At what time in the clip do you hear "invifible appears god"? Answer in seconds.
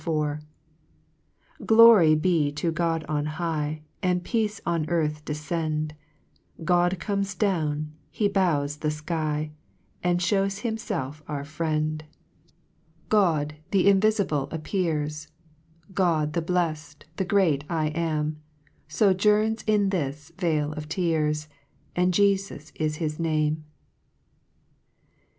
13.85-16.33